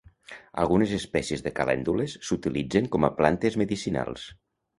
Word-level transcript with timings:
Algunes 0.61 0.93
espècies 0.95 1.43
de 1.47 1.53
calèndules 1.59 2.15
s'utilitzen 2.31 2.89
com 2.97 3.07
a 3.07 3.13
plantes 3.21 3.61
medicinals. 3.65 4.27